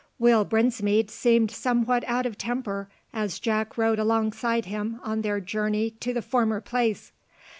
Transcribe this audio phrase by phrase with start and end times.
[0.17, 5.91] Will Brinsmead seemed somewhat out of temper as Jack rode alongside him on their journey
[5.99, 7.11] to the former place.